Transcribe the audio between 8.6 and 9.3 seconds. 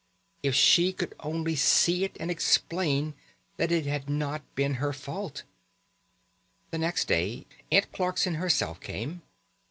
came.